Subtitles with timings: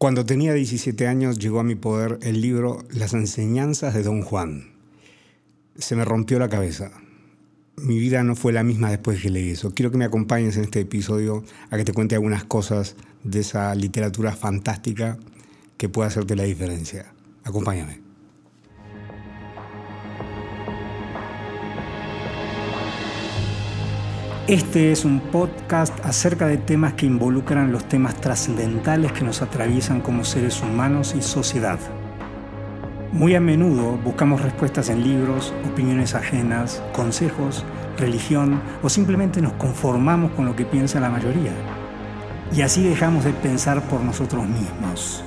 [0.00, 4.72] Cuando tenía 17 años llegó a mi poder el libro Las enseñanzas de Don Juan.
[5.76, 6.90] Se me rompió la cabeza.
[7.76, 9.74] Mi vida no fue la misma después que leí eso.
[9.74, 13.74] Quiero que me acompañes en este episodio a que te cuente algunas cosas de esa
[13.74, 15.18] literatura fantástica
[15.76, 17.12] que puede hacerte la diferencia.
[17.44, 18.09] Acompáñame.
[24.46, 30.00] Este es un podcast acerca de temas que involucran los temas trascendentales que nos atraviesan
[30.00, 31.78] como seres humanos y sociedad.
[33.12, 37.64] Muy a menudo buscamos respuestas en libros, opiniones ajenas, consejos,
[37.98, 41.52] religión o simplemente nos conformamos con lo que piensa la mayoría.
[42.52, 45.22] Y así dejamos de pensar por nosotros mismos.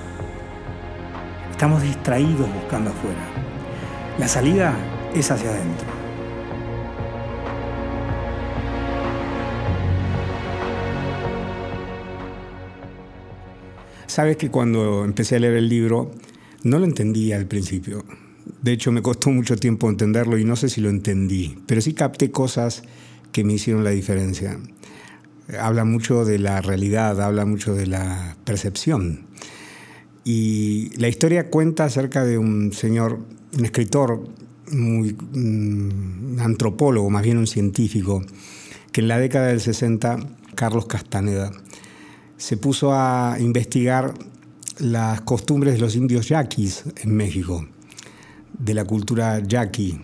[1.52, 3.24] Estamos distraídos buscando afuera.
[4.18, 4.74] La salida
[5.14, 6.03] es hacia adentro.
[14.14, 16.12] Sabes que cuando empecé a leer el libro
[16.62, 18.06] no lo entendía al principio.
[18.62, 21.96] De hecho, me costó mucho tiempo entenderlo y no sé si lo entendí, pero sí
[21.96, 22.84] capté cosas
[23.32, 24.60] que me hicieron la diferencia.
[25.60, 29.26] Habla mucho de la realidad, habla mucho de la percepción.
[30.24, 33.18] Y la historia cuenta acerca de un señor,
[33.58, 34.30] un escritor,
[34.72, 38.24] muy, un antropólogo, más bien un científico,
[38.92, 40.20] que en la década del 60,
[40.54, 41.52] Carlos Castaneda,
[42.44, 44.14] se puso a investigar
[44.78, 47.66] las costumbres de los indios yaquis en México,
[48.60, 49.98] de la cultura yaqui.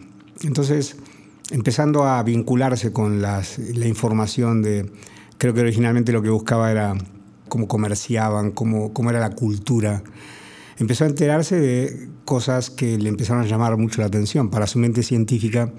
[0.44, 0.95] Entonces,
[1.52, 3.44] empezando a vincularse con la
[3.86, 4.90] información de,
[5.38, 6.95] creo que originalmente lo que buscaba era
[7.50, 10.02] cómo comerciaban, cómo, cómo era la cultura,
[10.78, 14.50] empezó a enterarse de cosas que le empezaron a llamar mucho la atención.
[14.50, 15.73] Para su mente científica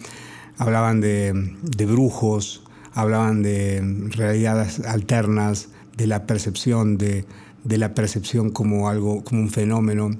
[0.58, 5.70] hablaban de, de brujos, hablaban de realidades alternas,
[6.00, 7.26] de la percepción, de,
[7.64, 10.10] la percepción como algo, como un fenómeno.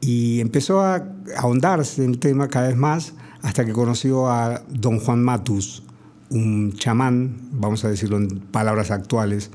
[0.00, 4.98] Y empezó a ahondarse en el tema cada vez más hasta que conoció a don
[4.98, 5.82] Juan Matus,
[6.30, 9.50] un chamán, vamos a decirlo en palabras actuales,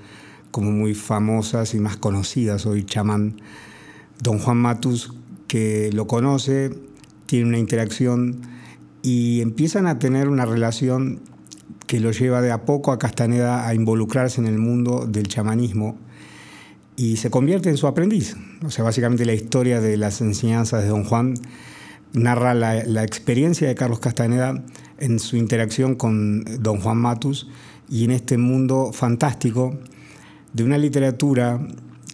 [0.51, 3.41] como muy famosas y más conocidas hoy, chamán.
[4.21, 5.13] Don Juan Matus,
[5.47, 6.69] que lo conoce,
[7.25, 8.41] tiene una interacción
[9.01, 11.19] y empiezan a tener una relación
[11.91, 15.97] que lo lleva de a poco a Castaneda a involucrarse en el mundo del chamanismo
[16.95, 18.37] y se convierte en su aprendiz.
[18.65, 21.33] O sea, básicamente la historia de las enseñanzas de Don Juan
[22.13, 24.63] narra la, experiencia de Carlos Castaneda
[24.99, 27.49] en su interacción con Don Juan Matus
[27.89, 29.77] y en este mundo fantástico
[30.53, 31.59] de una literatura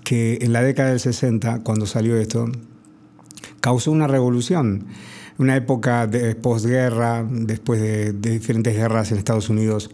[0.03, 2.49] que en la década del 60, cuando salió esto,
[3.61, 4.87] causó una revolución
[5.37, 9.89] una época de posguerra, después de, diferentes guerras en Estados Unidos,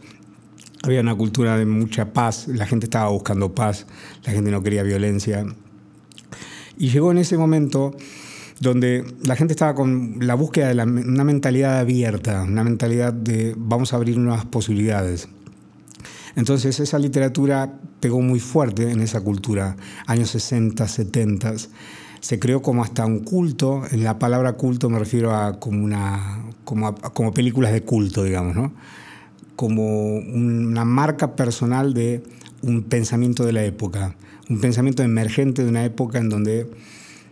[0.83, 3.85] había una cultura de mucha paz, la gente estaba buscando paz,
[4.23, 5.45] la gente no quería violencia.
[6.77, 7.95] Y llegó en ese momento
[8.59, 13.93] donde la gente estaba con la búsqueda de una mentalidad abierta, una mentalidad de vamos
[13.93, 15.27] a abrir nuevas posibilidades.
[16.35, 19.75] Entonces esa literatura pegó muy fuerte en esa cultura,
[20.07, 21.53] años 60, 70
[22.23, 23.83] se creó como hasta un culto.
[23.91, 28.73] En la palabra culto me refiero a como, una, como, películas de culto, digamos, ¿no?
[29.57, 32.23] como una marca personal de
[32.61, 34.15] un pensamiento de la época,
[34.49, 36.69] un pensamiento emergente de una época en donde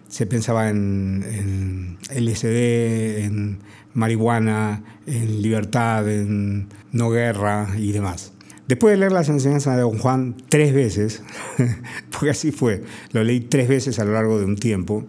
[0.10, 3.60] se pensaba en, en LSD, en
[3.94, 8.34] marihuana, en libertad, en no guerra y demás.
[8.68, 11.24] Después de leer las enseñanzas de Don Juan tres veces,
[12.12, 15.06] porque así fue, lo leí tres veces a lo largo de un tiempo,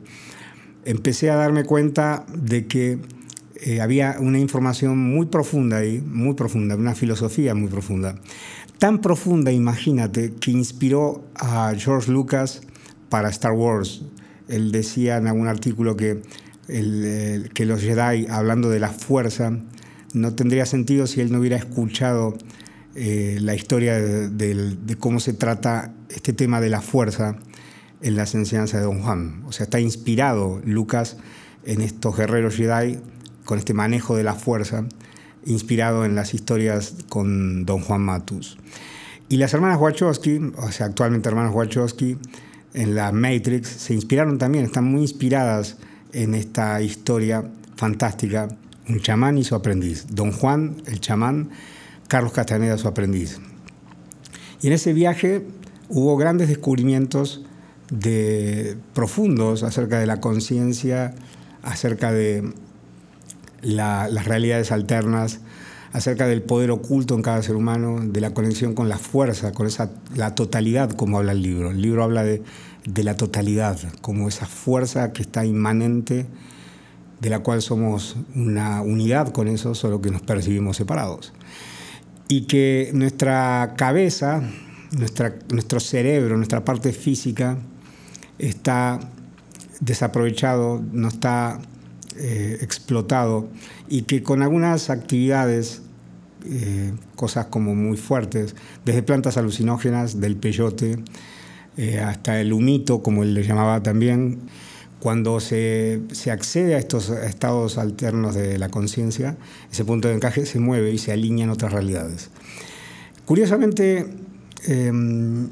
[0.85, 2.99] empecé a darme cuenta de que
[3.65, 8.17] eh, había una información muy profunda ahí, muy profunda, una filosofía muy profunda.
[8.79, 12.63] Tan profunda, imagínate, que inspiró a George Lucas
[13.09, 14.03] para Star Wars.
[14.49, 16.23] Él decía en algún artículo que,
[16.67, 19.57] que los Jedi, hablando de la fuerza,
[20.15, 22.37] no tendría sentido si él no hubiera escuchado
[22.95, 27.37] eh, la historia de, cómo se trata este tema de la fuerza
[28.03, 29.43] en las enseñanzas de Don Juan.
[29.47, 31.17] O sea, está inspirado Lucas
[31.65, 32.99] en estos guerreros Jedi
[33.45, 34.85] con este manejo de la fuerza,
[35.45, 38.59] inspirado en las historias con Don Juan Matus.
[39.29, 42.19] Y las hermanas Wachowski, o sea, actualmente hermanas Wachowski,
[42.75, 45.79] en la Matrix, se inspiraron también, están muy inspiradas
[46.13, 47.45] en esta historia
[47.77, 48.49] fantástica,
[48.89, 50.07] un chamán y su aprendiz.
[50.11, 51.51] Don Juan, el chamán,
[52.13, 53.41] Carlos Castaneda, su aprendiz.
[54.61, 55.47] Y en ese viaje
[55.89, 57.41] hubo grandes descubrimientos
[57.91, 61.15] de, profundos acerca de la conciencia,
[61.63, 62.53] acerca de
[63.63, 65.41] las realidades alternas,
[65.95, 69.67] acerca del poder oculto en cada ser humano, de la conexión con la fuerza, con
[69.67, 71.71] esa, la totalidad como habla el libro.
[71.71, 72.43] El libro habla de
[72.85, 76.27] de la totalidad, como esa fuerza que está inmanente,
[77.21, 81.33] de la cual somos una unidad con eso, solo que nos percibimos separados.
[82.29, 84.43] Y que nuestra cabeza,
[84.93, 87.59] nuestra, nuestro cerebro, nuestra parte física,
[88.39, 89.01] está
[89.81, 91.61] desaprovechado, no está
[92.17, 93.49] eh, explotado
[93.89, 95.83] y que con algunas actividades,
[96.45, 98.55] eh, cosas como muy fuertes,
[98.85, 100.99] desde plantas alucinógenas, del peyote,
[101.77, 104.41] eh, hasta el humito, como él le llamaba también,
[105.03, 109.37] cuando se, se, accede a estos estados alternos de la conciencia,
[109.69, 112.31] ese punto de encaje se mueve y se alinea en otras realidades.
[113.25, 114.07] Curiosamente,
[114.69, 115.49] em,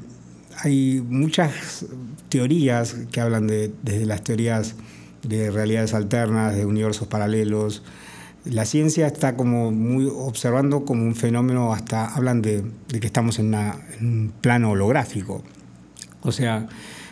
[0.63, 1.85] hay muchas
[2.29, 4.75] teorías que hablan de, desde las teorías
[5.23, 7.83] de realidades alternas, de universos paralelos.
[8.45, 13.53] La ciencia está como muy observando como un fenómeno, hasta hablan de, que estamos en,
[13.53, 15.43] un plano holográfico,
[16.21, 16.69] o sea,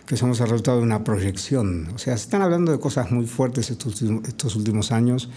[0.09, 1.87] que somos el resultado de una proyección.
[1.93, 5.29] O sea, se están hablando de cosas muy fuertes estos, estos últimos años,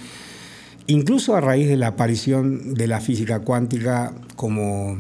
[0.87, 4.97] incluso a raíz de la aparición de la física cuántica como,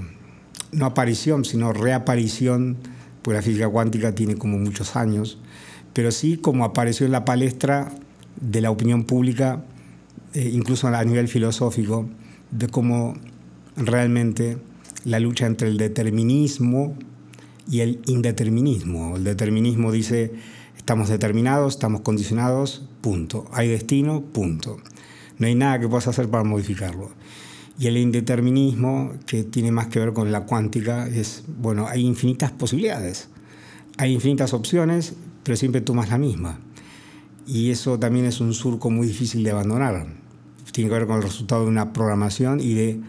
[0.73, 2.77] no aparición, sino reaparición,
[3.23, 5.39] pues la física cuántica tiene como muchos años,
[5.95, 7.93] pero sí como apareció en la palestra
[8.43, 9.65] de la opinión pública,
[10.35, 12.11] eh, incluso a nivel filosófico,
[12.51, 13.15] de cómo
[13.77, 14.59] realmente
[15.07, 16.95] la lucha entre el determinismo
[17.71, 19.17] y el indeterminismo.
[19.17, 20.33] El determinismo dice,
[20.77, 23.47] estamos determinados, estamos condicionados, punto.
[23.53, 24.79] Hay destino, punto.
[25.39, 27.11] No hay nada que puedas hacer para modificarlo.
[27.79, 32.51] Y el indeterminismo, que tiene más que ver con la cuántica, es, bueno, hay infinitas
[32.53, 33.29] posibilidades,
[33.97, 36.61] hay infinitas opciones, pero siempre tomas la misma.
[37.47, 40.07] Y eso también es un surco muy difícil de abandonar.
[40.71, 43.01] Tiene que ver con el resultado de una programación y de,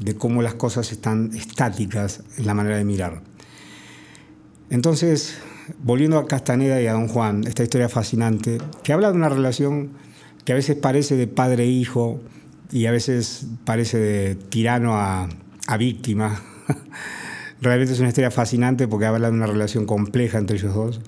[0.00, 3.22] de cómo las cosas están estáticas en la manera de mirar.
[4.70, 5.38] Entonces,
[5.82, 9.90] volviendo a Castaneda y a Don Juan, esta historia fascinante, que habla de una relación
[10.44, 11.84] que a veces parece de padre e
[12.72, 15.28] y a veces parece de tirano a,
[15.66, 16.40] a víctima.
[17.60, 21.00] Realmente es una historia fascinante porque habla de una relación compleja entre ellos dos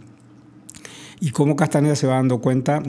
[1.20, 2.82] y cómo Castaneda se va dando cuenta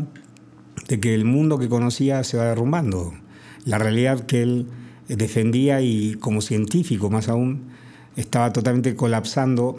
[0.88, 3.14] de que el mundo que conocía se va derrumbando.
[3.66, 4.68] La realidad que él
[5.08, 7.70] defendía y como científico más aún
[8.16, 9.76] estaba totalmente colapsando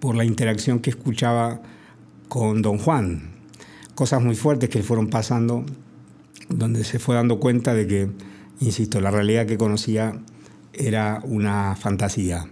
[0.00, 1.60] por la interacción que escuchaba
[2.28, 3.30] con don Juan.
[3.94, 5.64] Cosas muy fuertes que le fueron pasando,
[6.48, 8.10] donde se fue dando cuenta de que,
[8.60, 10.14] insisto, la realidad que conocía
[10.72, 12.46] era una fantasía,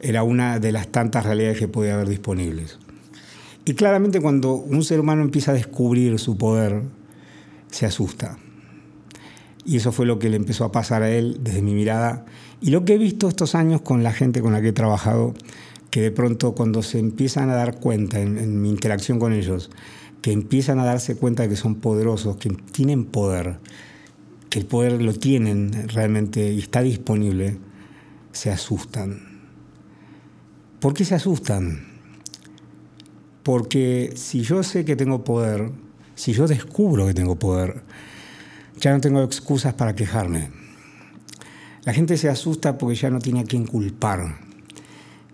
[0.00, 2.78] era una de las tantas realidades que podía haber disponibles.
[3.64, 6.82] Y claramente cuando un ser humano empieza a descubrir su poder,
[7.70, 8.38] se asusta.
[9.64, 12.24] Y eso fue lo que le empezó a pasar a él desde mi mirada.
[12.60, 15.34] Y lo que he visto estos años con la gente con la que he trabajado,
[15.96, 19.70] que de pronto cuando se empiezan a dar cuenta en, mi interacción con ellos,
[20.20, 23.60] que empiezan a darse cuenta de que son poderosos, que tienen poder,
[24.50, 27.56] que el poder lo tienen realmente y está disponible,
[28.30, 29.40] se asustan.
[30.80, 31.86] ¿Por qué se asustan?
[33.42, 35.70] Porque si yo sé que tengo poder,
[36.14, 37.84] si yo descubro que tengo poder,
[38.78, 40.50] ya no tengo excusas para quejarme.
[41.84, 44.45] La gente se asusta porque ya no tiene a quién culpar.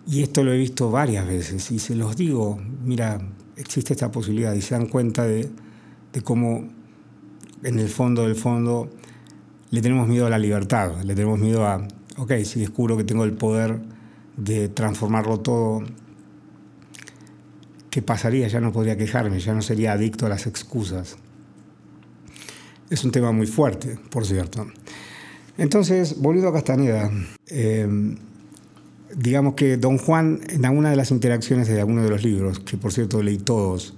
[0.06, 3.20] Y esto lo he visto varias veces y se los digo, mira,
[3.56, 5.48] existe esta posibilidad y se dan cuenta de,
[6.12, 6.68] de cómo
[7.62, 8.90] en el fondo del fondo
[9.70, 13.24] le tenemos miedo a la libertad, le tenemos miedo a, ok, si descubro que tengo
[13.24, 13.80] el poder
[14.36, 15.84] de transformarlo todo
[17.92, 18.48] ¿qué pasaría?
[18.48, 21.18] Ya no podría quejarme, ya no sería adicto a las excusas.
[22.88, 24.66] Es un tema muy fuerte, por cierto.
[25.58, 27.10] Entonces, volviendo a Castaneda,
[27.48, 28.16] eh,
[29.16, 32.76] digamos que don Juan, en alguna de las interacciones de alguno de los libros, que
[32.76, 33.94] por cierto leí todos,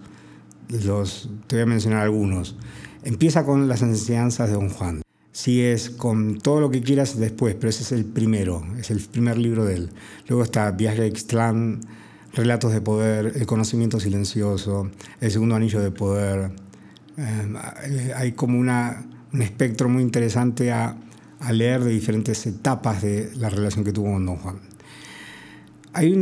[0.85, 2.57] los, te voy a mencionar algunos,
[3.05, 5.03] empieza con las enseñanzas de don Juan.
[5.33, 9.37] Sigues con todo lo que quieras después, pero ese es el primero, es el primer
[9.37, 9.91] libro de él.
[10.29, 11.81] Luego está Viaje a Ixtlán,
[12.33, 14.91] Relatos de Poder, El Conocimiento Silencioso,
[15.21, 16.53] El Segundo Anillo de Poder.
[17.17, 20.97] Eh, hay como una, un espectro muy interesante a,
[21.41, 24.74] a, leer de diferentes etapas de la relación que tuvo con Don Juan.
[25.95, 26.13] Hay,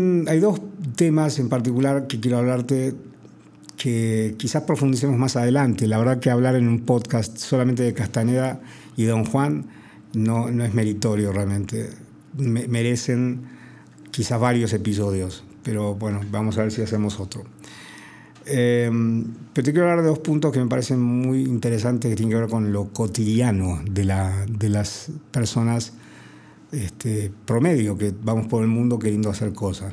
[0.40, 0.60] dos
[0.96, 2.94] temas en particular que quiero hablarte
[3.76, 5.86] que quizás profundicemos más adelante.
[5.86, 8.60] La verdad que hablar en un podcast solamente de Castaneda
[8.96, 9.66] y Don Juan
[10.14, 11.90] no, no es meritorio realmente.
[12.36, 13.40] merecen
[14.10, 17.44] quizás varios episodios pero bueno, vamos a ver si hacemos otro.
[18.44, 22.30] Em, pero te quiero hablar de dos puntos que me parecen muy interesantes que tienen
[22.30, 25.92] que ver con lo cotidiano de, la, de las personas
[26.72, 29.92] este, promedio que vamos por el mundo queriendo hacer cosas.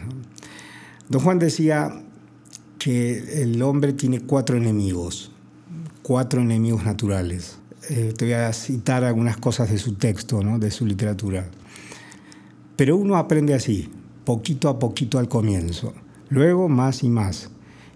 [1.09, 2.01] Don Juan decía,
[2.79, 5.31] que el hombre tiene cuatro enemigos,
[6.01, 7.59] cuatro enemigos naturales.
[7.89, 10.57] Eh, te voy a citar algunas cosas de su texto, ¿no?
[10.57, 11.49] de su literatura.
[12.75, 13.89] Pero uno aprende así,
[14.23, 15.93] poquito a poquito al comienzo,
[16.29, 17.49] luego más y más,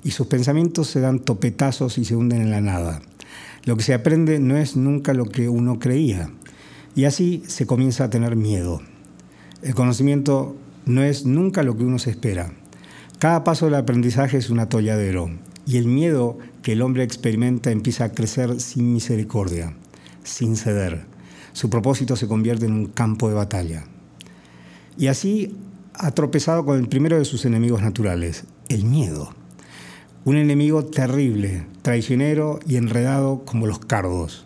[0.03, 3.01] y sus pensamientos se dan topetazos y se hunden en la nada.
[3.63, 6.29] Lo que se aprende no es nunca lo que uno creía,
[6.95, 8.81] y así se comienza a tener miedo.
[9.61, 12.53] El conocimiento no es nunca lo que uno se espera.
[13.19, 15.29] Cada paso del aprendizaje es un atolladero,
[15.65, 19.73] y el miedo que el hombre experimenta empieza a crecer sin misericordia,
[20.23, 21.05] sin ceder.
[21.53, 23.85] Su propósito se convierte en un campo de batalla.
[24.97, 25.55] Y así
[25.93, 29.33] ha tropezado con el primero de sus enemigos naturales, el miedo.
[30.25, 34.45] Un enemigo terrible, traicionero y enredado como los cardos.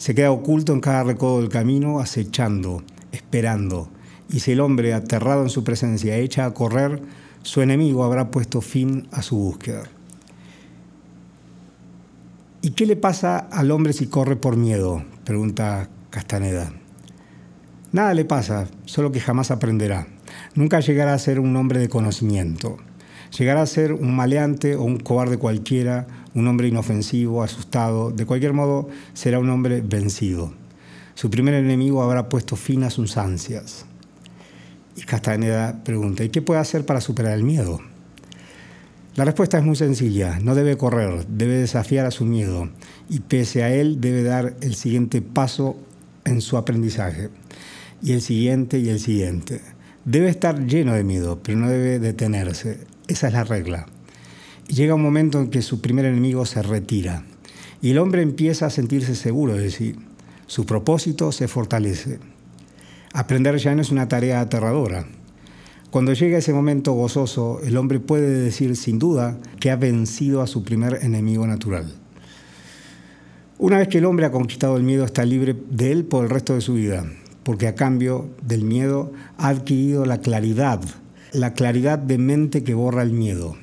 [0.00, 3.90] Se queda oculto en cada recodo del camino, acechando, esperando.
[4.30, 7.02] Y si el hombre, aterrado en su presencia, echa a correr,
[7.42, 9.82] su enemigo habrá puesto fin a su búsqueda.
[12.62, 15.04] ¿Y qué le pasa al hombre si corre por miedo?
[15.24, 16.72] Pregunta Castaneda.
[17.92, 20.06] Nada le pasa, solo que jamás aprenderá.
[20.54, 22.78] Nunca llegará a ser un hombre de conocimiento.
[23.38, 28.10] Llegará a ser un maleante o un cobarde cualquiera, un hombre inofensivo, asustado.
[28.10, 30.52] De cualquier modo, será un hombre vencido.
[31.14, 33.84] Su primer enemigo habrá puesto fin a sus ansias.
[34.96, 37.80] Y Castaneda pregunta, ¿y qué puede hacer para superar el miedo?
[39.16, 42.70] La respuesta es muy sencilla, no debe correr, debe desafiar a su miedo
[43.08, 45.76] y pese a él debe dar el siguiente paso
[46.24, 47.28] en su aprendizaje
[48.02, 49.60] y el siguiente y el siguiente.
[50.04, 52.78] Debe estar lleno de miedo, pero no debe detenerse.
[53.08, 53.86] Esa es la regla.
[54.70, 57.24] Llega un momento en que su primer enemigo se retira
[57.82, 59.96] y el hombre empieza a sentirse seguro de sí.
[60.46, 62.18] Su propósito se fortalece.
[63.12, 65.06] Aprender ya no es una tarea aterradora.
[65.90, 70.46] Cuando llega ese momento gozoso, el hombre puede decir sin duda que ha vencido a
[70.46, 71.92] su primer enemigo natural.
[73.58, 76.30] Una vez que el hombre ha conquistado el miedo, está libre de él por el
[76.30, 77.04] resto de su vida
[77.42, 80.80] porque a cambio del miedo ha adquirido la claridad,
[81.32, 83.56] la claridad de mente que borra el miedo.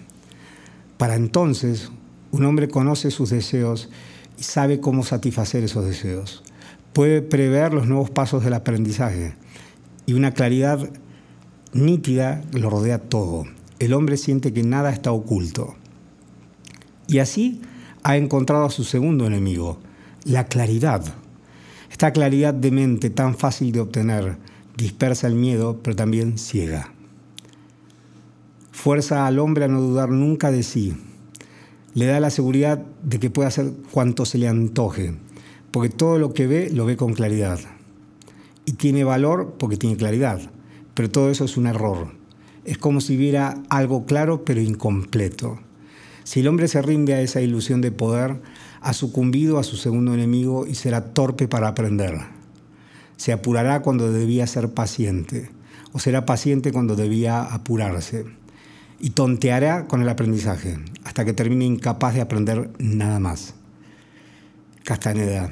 [0.98, 1.92] Para entonces,
[2.32, 3.90] un hombre conoce sus deseos
[4.38, 6.44] y sabe cómo satisfacer esos deseos.
[6.94, 9.36] Puede prever los nuevos pasos del aprendizaje
[10.06, 10.90] y una claridad
[11.74, 13.46] nítida lo rodea todo.
[13.80, 15.76] El hombre siente que nada está oculto.
[17.08, 17.62] Y así
[18.04, 19.80] ha encontrado a su segundo enemigo,
[20.24, 21.04] la claridad.
[21.92, 24.38] Esta claridad de mente tan fácil de obtener
[24.76, 26.94] dispersa el miedo, pero también ciega.
[28.88, 30.96] Fuerza al hombre a no dudar nunca de sí.
[31.94, 35.14] Le da la seguridad de que puede hacer cuanto se le antoje,
[35.72, 37.60] porque todo lo que ve lo ve con claridad.
[38.64, 40.40] Y tiene valor porque tiene claridad,
[40.94, 42.14] pero todo eso es un error.
[42.64, 45.60] Es como si viera algo claro pero incompleto.
[46.24, 48.40] Si el hombre se rinde a esa ilusión de poder,
[48.80, 52.20] ha sucumbido a su segundo enemigo y será torpe para aprender.
[53.18, 55.52] Se apurará cuando debía ser paciente,
[55.92, 58.47] o será paciente cuando debía apurarse.
[59.00, 63.54] Y tonteará con el aprendizaje, hasta que termine incapaz de aprender nada más.
[64.84, 65.52] Castaneda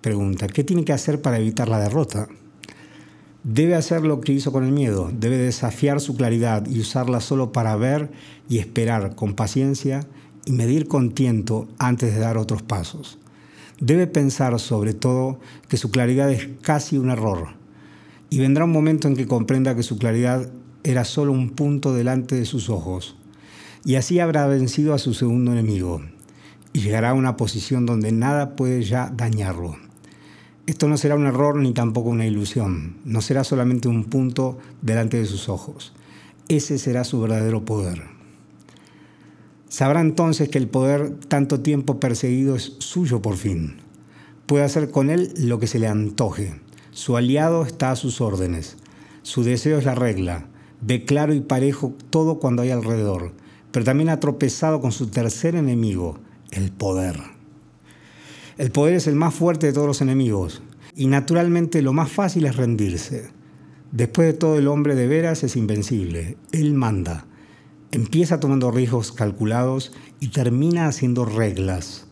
[0.00, 2.28] pregunta, ¿qué tiene que hacer para evitar la derrota?
[3.44, 7.52] Debe hacer lo que hizo con el miedo, debe desafiar su claridad y usarla solo
[7.52, 8.10] para ver
[8.48, 10.06] y esperar con paciencia
[10.44, 13.18] y medir con tiento antes de dar otros pasos.
[13.80, 17.48] Debe pensar sobre todo que su claridad es casi un error
[18.30, 20.48] y vendrá un momento en que comprenda que su claridad
[20.84, 23.16] era solo un punto delante de sus ojos
[23.84, 26.02] y así habrá vencido a su segundo enemigo
[26.72, 29.76] y llegará a una posición donde nada puede ya dañarlo.
[30.66, 35.16] Esto no será un error ni tampoco una ilusión, no será solamente un punto delante
[35.16, 35.92] de sus ojos.
[36.48, 38.02] Ese será su verdadero poder.
[39.68, 43.76] Sabrá entonces que el poder tanto tiempo perseguido es suyo por fin.
[44.46, 46.60] Puede hacer con él lo que se le antoje.
[46.90, 48.76] Su aliado está a sus órdenes.
[49.22, 50.46] Su deseo es la regla.
[50.82, 53.32] Ve claro y parejo todo cuando hay alrededor.
[53.70, 56.18] Pero también ha tropezado con su tercer enemigo,
[56.50, 57.18] el poder.
[58.58, 60.62] El poder es el más fuerte de todos los enemigos.
[60.94, 63.30] Y naturalmente lo más fácil es rendirse.
[63.92, 66.36] Después de todo el hombre de veras es invencible.
[66.50, 67.26] Él manda.
[67.92, 72.06] Empieza tomando riesgos calculados y termina haciendo reglas,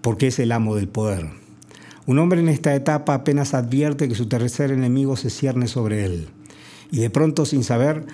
[0.00, 1.30] porque es el amo del poder.
[2.06, 6.28] Un hombre en esta etapa apenas advierte que su tercer enemigo se cierne sobre él,
[6.92, 8.06] y de pronto, sin saber,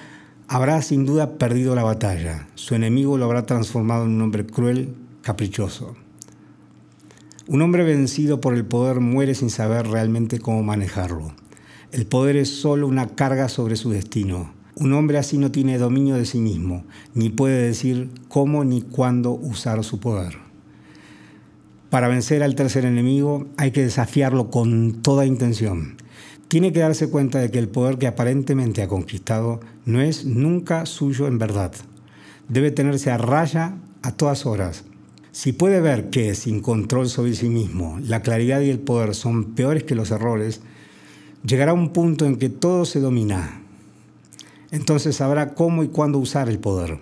[0.46, 2.48] habrá sin duda perdido la batalla.
[2.54, 5.96] Su enemigo lo habrá transformado en un hombre cruel, caprichoso.
[7.48, 11.32] Un hombre vencido por el poder muere sin saber realmente cómo manejarlo.
[11.90, 16.14] El poder es solo una carga sobre su destino Un hombre así no tiene dominio
[16.14, 20.38] de sí mismo, ni puede decir cómo ni cuándo usar su poder.
[21.90, 25.96] Para vencer al tercer enemigo hay que desafiarlo con toda intención.
[26.48, 30.86] Tiene que darse cuenta de que el poder que aparentemente ha conquistado no es nunca
[30.86, 31.72] suyo en verdad.
[32.48, 34.84] Debe tenerse a raya a todas horas.
[35.30, 39.54] Si puede ver que, sin control sobre sí mismo, la claridad y el poder son
[39.54, 40.62] peores que los errores,
[41.44, 43.60] llegará un punto en que todo se domina.
[44.70, 46.98] Entonces sabrá cómo y cuándo usar el poder.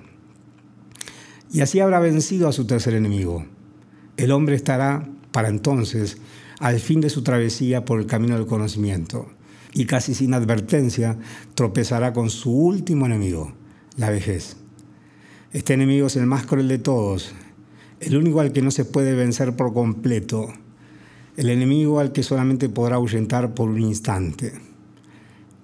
[1.52, 3.46] Y así habrá vencido a su tercer enemigo.
[4.16, 6.18] El hombre estará, para entonces,
[6.58, 9.30] al fin de su travesía por el camino del conocimiento,
[9.76, 11.18] y casi sin advertencia
[11.54, 13.52] tropezará con su último enemigo,
[13.98, 14.56] la vejez.
[15.52, 17.34] Este enemigo es el más cruel de todos,
[18.00, 20.48] el único al que no se puede vencer por completo,
[21.36, 24.54] el enemigo al que solamente podrá ahuyentar por un instante.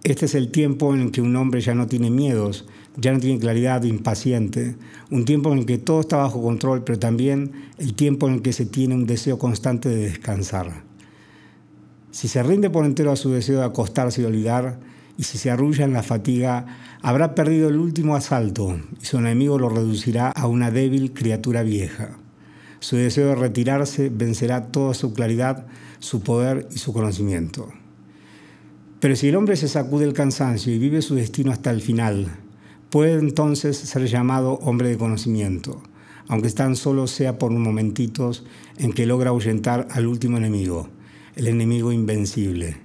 [0.04, 2.66] Este es el tiempo en el que un hombre ya no tiene miedos,
[2.98, 4.76] ya no tiene claridad, impaciente,
[5.10, 8.42] un tiempo en el que todo está bajo control, pero también el tiempo en el
[8.42, 10.91] que se tiene un deseo constante de descansar.
[12.12, 14.78] Si se rinde por entero a su deseo de acostarse y olvidar,
[15.16, 16.66] y si se arrulla en la fatiga,
[17.00, 22.10] habrá perdido el último asalto y su enemigo lo reducirá a una débil criatura vieja.
[22.80, 25.66] Su deseo de retirarse vencerá toda su claridad,
[26.00, 27.68] su poder y su conocimiento.
[29.00, 32.28] Pero si el hombre se sacude el cansancio y vive su destino hasta el final,
[32.90, 35.82] puede entonces ser llamado hombre de conocimiento,
[36.28, 38.44] aunque tan solo sea por un momentitos
[38.76, 40.88] en que logra ahuyentar al último enemigo,
[41.36, 42.76] el enemigo invencible.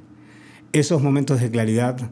[0.73, 2.11] Esos momentos de claridad,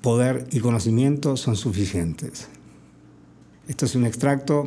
[0.00, 2.48] poder y conocimiento son suficientes.
[3.68, 4.64] Esto es un extracto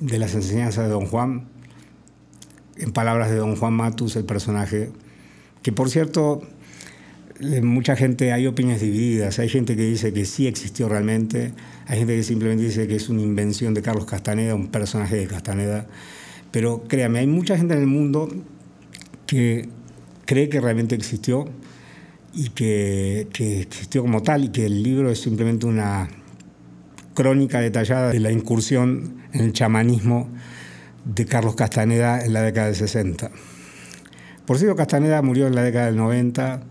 [0.00, 1.48] de las enseñanzas de Don Juan,
[2.76, 4.90] en palabras de Don Juan Matus, el personaje,
[5.62, 6.42] que por cierto,
[7.62, 11.52] mucha gente, hay opiniones divididas, hay gente que dice que sí existió realmente,
[11.86, 15.26] hay gente que simplemente dice que es una invención de Carlos Castaneda, un personaje de
[15.26, 15.86] Castaneda,
[16.50, 18.28] pero créame, hay mucha gente en el mundo
[19.26, 19.68] que
[20.26, 21.48] cree que realmente existió
[22.34, 26.08] y que, existió como tal y que el libro es simplemente una
[27.14, 30.28] crónica detallada de la incursión en el chamanismo
[31.06, 33.30] de Carlos Castaneda en la década del 60.
[34.44, 36.62] Por cierto, Castaneda murió en la década del 90,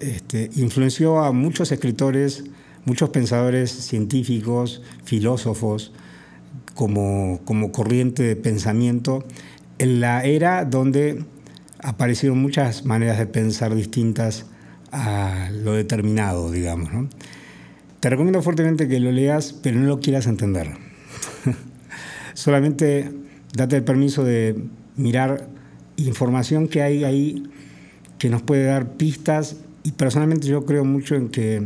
[0.00, 2.44] este, influenció a muchos escritores,
[2.84, 5.92] muchos pensadores científicos, filósofos,
[6.74, 9.24] como, como corriente de pensamiento,
[9.78, 11.24] en la era donde
[11.82, 14.46] aparecieron muchas maneras de pensar distintas
[14.92, 16.90] a lo determinado, digamos.
[18.00, 20.70] Te recomiendo fuertemente que lo leas, pero no lo quieras entender.
[22.34, 23.10] Solamente
[23.54, 24.56] date el permiso de
[24.96, 25.48] mirar
[25.96, 27.44] información que hay ahí
[28.18, 31.62] que nos puede dar pistas y personalmente yo creo mucho en que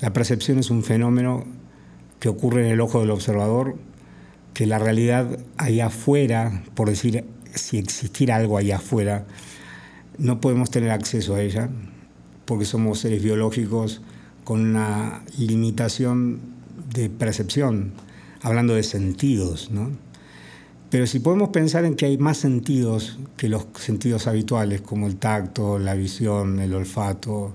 [0.00, 1.44] la percepción es un fenómeno
[2.20, 3.76] que ocurre en el ojo del observador,
[4.54, 9.26] que la realidad allá afuera, por decir si existiera algo allá afuera,
[10.18, 11.68] no podemos tener acceso a ella
[12.44, 14.00] porque somos seres biológicos
[14.44, 16.40] con una limitación
[16.94, 17.92] de percepción,
[18.40, 19.90] hablando de sentidos, ¿no?
[20.90, 25.16] Pero si podemos pensar en que hay más sentidos que los sentidos habituales, como el
[25.16, 27.52] tacto, la visión, el olfato,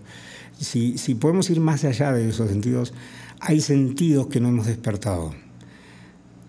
[0.59, 2.93] si, si podemos ir más allá de esos sentidos,
[3.39, 5.33] hay sentidos que no hemos despertado.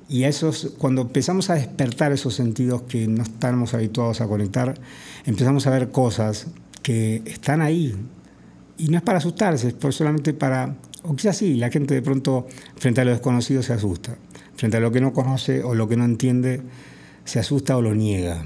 [0.09, 4.75] Y esos, cuando empezamos a despertar esos sentidos que no estamos habituados a conectar,
[5.25, 6.47] empezamos a ver cosas
[6.83, 7.95] que están ahí.
[8.77, 12.47] Y no es para asustarse, es solamente para, o quizás sí, la gente de pronto
[12.77, 14.17] frente a lo desconocido se asusta
[14.57, 16.63] frente a lo que no conoce o lo que no entiende,
[17.25, 18.45] se asusta o lo niega.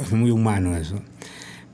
[0.00, 0.96] Es muy humano eso.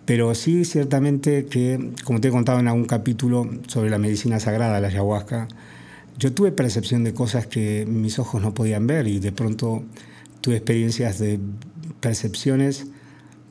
[0.04, 4.80] Pero sí, ciertamente que, como te he contado en algún capítulo sobre la medicina sagrada,
[4.80, 5.48] la ayahuasca,
[6.18, 9.82] yo tuve percepción de cosas que mis ojos no podían ver y de pronto
[10.40, 11.38] tuve experiencias de
[12.00, 12.86] percepciones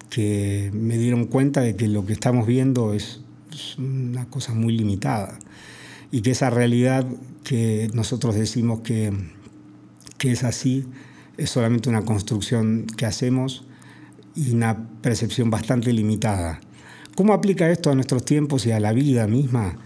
[0.09, 3.21] que me dieron cuenta de que lo que estamos viendo es
[3.77, 5.39] una cosa muy limitada
[6.11, 7.07] y que esa realidad
[7.43, 9.11] que nosotros decimos que
[10.21, 10.85] que es así,
[11.35, 13.65] es solamente una construcción que hacemos
[14.35, 16.59] y una percepción bastante limitada.
[17.15, 19.79] ¿Cómo aplica esto a nuestros tiempos y a la vida misma?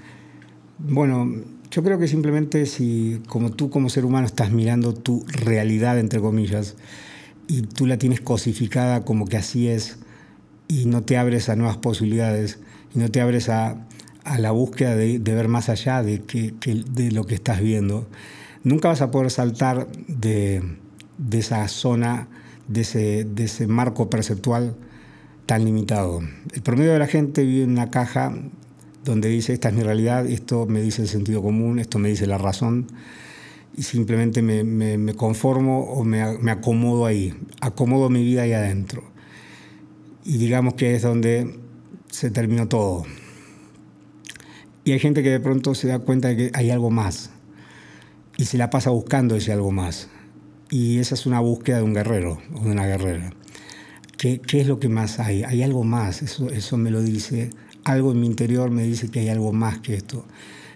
[0.77, 1.31] Bueno,
[1.75, 6.21] yo creo que simplemente si como tú como ser humano estás mirando tu realidad, entre
[6.21, 6.77] comillas,
[7.49, 9.97] y tú la tienes cosificada como que así es,
[10.69, 12.59] y no te abres a nuevas posibilidades,
[12.95, 13.75] y no te abres a,
[14.39, 18.07] la búsqueda de, ver más allá de, de lo que estás viendo,
[18.63, 20.63] nunca vas a poder saltar de,
[21.33, 22.29] esa zona,
[22.69, 24.77] de ese, de ese marco perceptual
[25.45, 26.21] tan limitado.
[26.53, 28.33] El promedio de la gente vive en una caja
[29.05, 32.25] donde dice esta es mi realidad, esto me dice el sentido común, esto me dice
[32.25, 32.87] la razón,
[33.77, 39.03] y simplemente me, conformo o me, acomodo ahí, acomodo mi vida ahí adentro.
[40.23, 41.59] Y digamos que es donde
[42.09, 43.03] se terminó todo.
[44.83, 47.31] Y hay gente que de pronto se da cuenta de que hay algo más
[48.37, 50.09] y se la pasa buscando ese algo más.
[50.69, 53.33] Y esa es una búsqueda de un guerrero o de una guerrera.
[54.17, 55.43] ¿Qué, qué es lo que más hay?
[55.43, 57.51] Hay algo más, eso, eso me lo dice.
[57.85, 60.25] Algo en mi interior me dice que hay algo más que esto.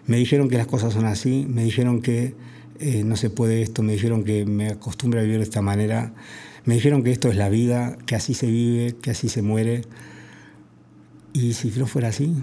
[0.08, 2.36] Me dijeron que las cosas son así, me dijeron que
[2.80, 6.14] eh, no se puede esto, me dijeron que me acostumbre a vivir de esta manera,
[6.64, 9.82] me dijeron que esto es la vida, que así se vive, que así se muere.
[11.34, 12.34] ¿Y si no fuera así?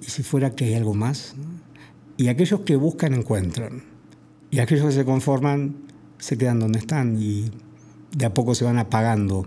[0.00, 1.36] ¿Y si fuera que hay algo más?
[2.16, 3.82] Y aquellos que buscan encuentran.
[4.50, 5.76] Y aquellos que se conforman
[6.18, 7.50] se quedan donde están y
[8.16, 9.46] de a poco se van apagando.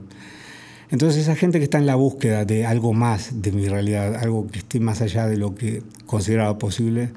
[0.93, 4.45] Entonces esa gente que está en la búsqueda de algo más de mi realidad, algo
[4.45, 7.09] que esté más allá de lo que consideraba posible,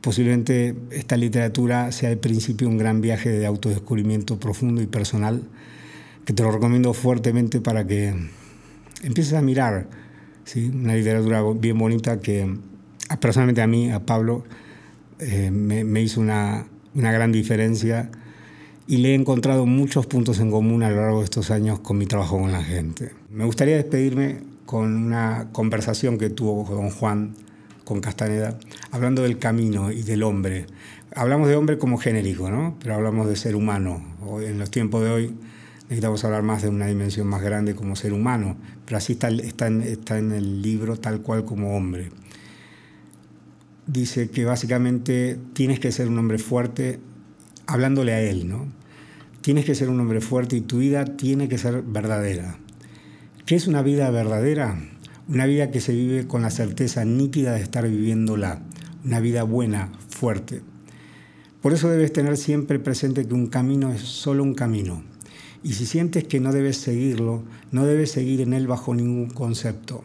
[0.00, 5.44] posiblemente esta literatura sea al principio un gran viaje de autodescubrimiento profundo y personal,
[6.24, 8.16] que te lo recomiendo fuertemente para que
[9.04, 9.86] empieces a mirar,
[10.42, 10.68] ¿sí?
[10.74, 12.52] una literatura bien bonita que
[13.20, 14.42] personalmente a mí, a Pablo,
[15.20, 18.10] eh, me hizo una, una gran diferencia
[18.88, 21.98] y le he encontrado muchos puntos en común a lo largo de estos años con
[21.98, 23.12] mi trabajo con la gente.
[23.30, 27.34] Me gustaría despedirme con una conversación que tuvo con Juan,
[27.84, 28.58] con Castaneda,
[28.90, 30.66] hablando del camino y del hombre.
[31.14, 32.76] Hablamos de hombre como genérico, ¿no?
[32.80, 34.02] pero hablamos de ser humano.
[34.26, 35.34] Hoy, en los tiempos de hoy
[35.82, 39.66] necesitamos hablar más de una dimensión más grande como ser humano, pero así está, está,
[39.66, 42.08] en, está en el libro tal cual como hombre
[43.86, 47.00] dice que básicamente tienes que ser un hombre fuerte
[47.66, 48.77] hablándole a él, ¿no?
[49.40, 52.58] Tienes que ser un hombre fuerte y tu vida tiene que ser verdadera.
[53.46, 54.78] ¿Qué es una vida verdadera?
[55.28, 58.62] Una vida que se vive con la certeza nítida de estar viviéndola.
[59.04, 60.62] Una vida buena, fuerte.
[61.62, 65.02] Por eso debes tener siempre presente que un camino es solo un camino.
[65.62, 70.04] Y si sientes que no debes seguirlo, no debes seguir en él bajo ningún concepto.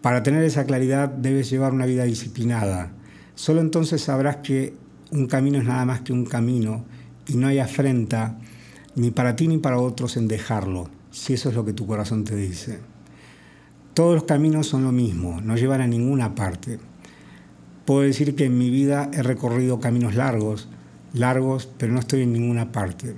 [0.00, 2.92] Para tener esa claridad debes llevar una vida disciplinada,
[3.34, 4.74] Solo entonces sabrás que
[5.10, 6.84] un camino es nada más que un camino
[7.26, 8.38] y no hay afrenta
[8.94, 12.24] ni para ti ni para otros en dejarlo, si eso es lo que tu corazón
[12.24, 12.80] te dice.
[13.94, 16.78] Todos los caminos son lo mismo, no llevan a ninguna parte.
[17.84, 20.68] Puedo decir que en mi vida he recorrido caminos largos,
[21.12, 23.14] largos, pero no estoy en ninguna parte.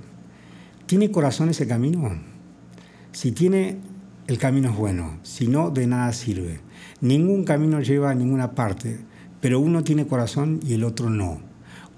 [0.85, 2.19] ¿Tiene corazón ese camino?
[3.11, 3.77] Si tiene,
[4.27, 6.59] el camino es bueno, si no, de nada sirve.
[7.01, 8.99] Ningún camino lleva a ninguna parte
[9.45, 11.39] pero uno tiene corazón y el otro no.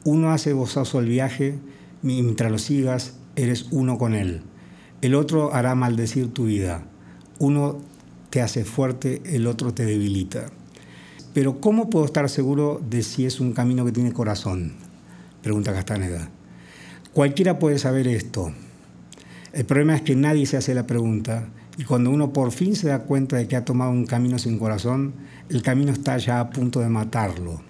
[0.03, 1.57] Uno hace gozoso el viaje,
[2.01, 4.41] mientras lo sigas, eres uno con él.
[5.01, 6.83] El otro hará maldecir tu vida.
[7.39, 7.77] Uno
[8.31, 10.47] te hace fuerte, el otro te debilita.
[11.33, 14.73] Pero ¿cómo puedo estar seguro de si es un camino que tiene corazón?
[15.43, 16.29] Pregunta Castaneda.
[17.13, 18.51] Cualquiera puede saber esto.
[19.53, 21.47] El problema es que nadie se hace la pregunta
[21.77, 24.57] y cuando uno por fin se da cuenta de que ha tomado un camino sin
[24.57, 25.13] corazón,
[25.49, 27.61] el camino está ya a punto de matarlo.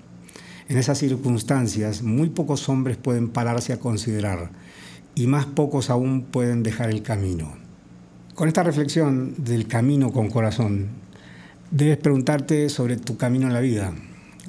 [0.70, 4.50] En esas circunstancias, muy pocos hombres pueden pararse a considerar
[5.18, 7.56] y más pocos aún pueden dejar el camino.
[8.36, 10.90] Con esta reflexión del camino con corazón,
[11.72, 13.96] debes preguntarte sobre tu camino en la vida,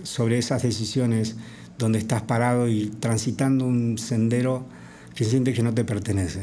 [0.03, 1.37] sobre esas decisiones
[1.79, 4.67] donde estás parado y transitando un sendero
[5.15, 6.43] que sientes que no te pertenece,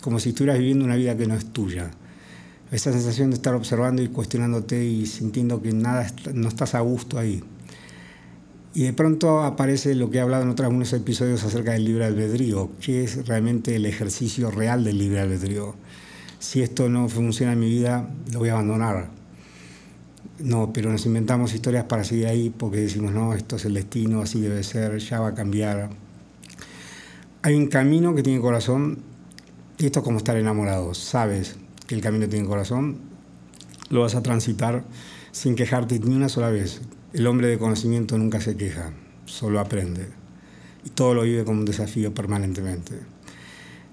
[0.00, 1.90] como si estuvieras viviendo una vida que no es tuya
[2.72, 7.18] esa sensación de estar observando y cuestionándote y sintiendo que nada no estás a gusto
[7.18, 7.44] ahí.
[8.76, 12.04] Y de pronto aparece lo que he hablado en otros algunos episodios acerca del libre
[12.04, 15.74] albedrío, que es realmente el ejercicio real del libre albedrío.
[16.40, 19.08] Si esto no funciona en mi vida, lo voy a abandonar.
[20.40, 24.20] No, pero nos inventamos historias para seguir ahí porque decimos, no, esto es el destino,
[24.20, 25.88] así debe ser, ya va a cambiar.
[27.40, 28.98] Hay un camino que tiene corazón
[29.78, 32.98] y esto es como estar enamorado, sabes que el camino tiene corazón,
[33.88, 34.84] lo vas a transitar
[35.32, 36.82] sin quejarte ni una sola vez.
[37.16, 38.92] El hombre de conocimiento nunca se queja,
[39.24, 40.06] solo aprende.
[40.84, 42.92] Y todo lo vive como un desafío permanentemente.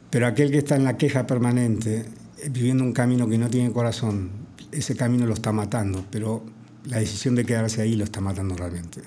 [0.09, 2.03] Pero aquel que está en la queja permanente,
[2.51, 4.29] viviendo un camino que no tiene corazón,
[4.73, 6.43] ese camino lo está matando, pero
[6.83, 8.99] la decisión de quedarse ahí lo está matando realmente.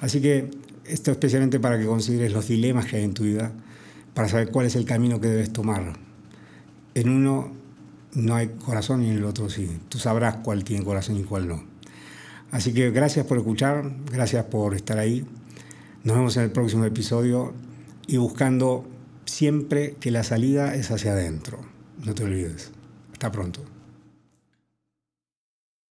[0.00, 0.52] Así que
[0.84, 3.50] esto especialmente para que consideres los dilemas que hay en tu vida,
[4.14, 5.94] para saber cuál es el camino que debes tomar.
[6.94, 7.50] En uno
[8.14, 9.68] no hay corazón y en el otro sí.
[9.88, 11.77] Tú sabrás cuál tiene corazón y cuál no.
[12.50, 15.26] Así que gracias por escuchar, gracias por estar ahí.
[16.04, 17.52] Nos vemos en el próximo episodio
[18.06, 18.86] y buscando
[19.26, 21.58] siempre que la salida es hacia adentro.
[22.04, 22.70] No te olvides.
[23.12, 23.77] Hasta pronto.